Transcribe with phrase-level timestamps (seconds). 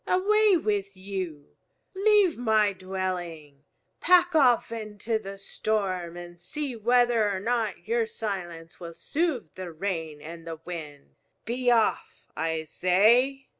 [0.07, 1.55] Away with you!
[1.93, 3.65] Leave my dwelling!
[3.99, 9.71] Pack off into the storm and see whether or not your silence will soothe the
[9.71, 11.17] rain and the wind.
[11.45, 13.45] Be off, I say!"